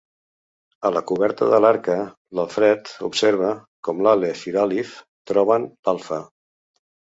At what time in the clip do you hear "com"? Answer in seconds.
3.89-4.03